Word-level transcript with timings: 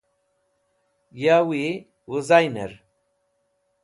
Yawi 1.21 1.63
wuzainer 2.09 2.71